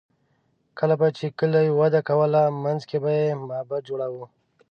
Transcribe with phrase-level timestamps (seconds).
[0.79, 4.25] کله به چې کلي وده کوله، منځ کې به یې معبد جوړاوه.